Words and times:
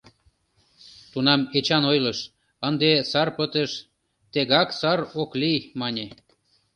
Тунам 1.11 1.41
Эчан 1.57 1.83
ойлыш: 1.91 2.19
«Ынде 2.67 2.91
сар 3.11 3.29
пытыш, 3.37 3.71
тегак 4.31 4.69
сар 4.79 4.99
ок 5.21 5.31
лий»,— 5.41 5.59
мане. 5.79 6.05